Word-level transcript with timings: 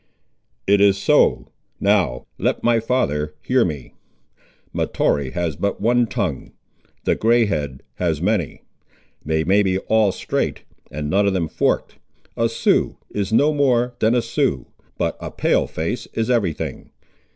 "It 0.65 0.81
is 0.81 0.97
so. 0.97 1.49
Now 1.79 2.25
let 2.39 2.63
my 2.63 2.79
father 2.79 3.35
hear 3.43 3.63
me. 3.63 3.93
Mahtoree 4.73 5.29
has 5.33 5.55
but 5.55 5.79
one 5.79 6.07
tongue, 6.07 6.53
the 7.03 7.13
grey 7.13 7.45
head 7.45 7.83
has 7.97 8.19
many. 8.19 8.63
They 9.23 9.43
may 9.43 9.61
be 9.61 9.77
all 9.77 10.11
straight, 10.11 10.63
and 10.89 11.07
none 11.07 11.27
of 11.27 11.33
them 11.33 11.47
forked. 11.47 11.99
A 12.35 12.49
Sioux 12.49 12.97
is 13.11 13.31
no 13.31 13.53
more 13.53 13.93
than 13.99 14.15
a 14.15 14.23
Sioux, 14.23 14.65
but 14.97 15.15
a 15.19 15.29
Pale 15.29 15.67
face 15.67 16.07
is 16.15 16.31
every 16.31 16.53
thing! 16.53 16.89